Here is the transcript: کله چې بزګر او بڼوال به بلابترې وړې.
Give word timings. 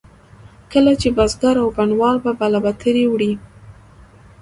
کله 0.71 0.93
چې 1.01 1.07
بزګر 1.17 1.55
او 1.63 1.67
بڼوال 1.75 2.17
به 2.23 2.31
بلابترې 2.39 3.05
وړې. 3.09 3.33